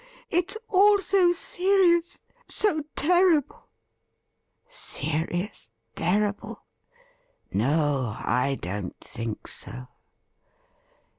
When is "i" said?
8.17-8.57